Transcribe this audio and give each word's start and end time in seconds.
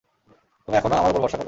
তুমি 0.67 0.75
এখনো 0.77 0.95
আমার 0.95 1.11
উপর 1.11 1.21
ভরসা 1.21 1.31
করো। 1.31 1.39